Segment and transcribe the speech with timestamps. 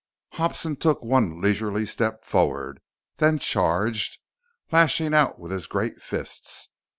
[0.31, 2.79] Hobson took one leisurely step forward,
[3.17, 4.17] then charged,
[4.71, 6.69] lashing out with his great fists.